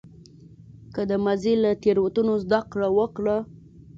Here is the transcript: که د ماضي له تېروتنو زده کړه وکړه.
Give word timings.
که 0.93 1.01
د 1.09 1.11
ماضي 1.25 1.53
له 1.63 1.71
تېروتنو 1.81 2.33
زده 2.43 2.59
کړه 2.71 2.87
وکړه. 2.97 3.37